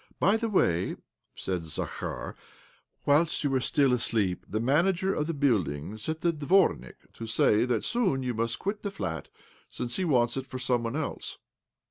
[0.29, 0.95] "By the way,"
[1.35, 2.33] said Zakhar,"
[3.05, 7.65] whilst you were still asleep the manager of the building sent the dvornik' to say
[7.65, 9.27] that soon you must quit the flat,
[9.69, 11.37] since he wants it for some one else."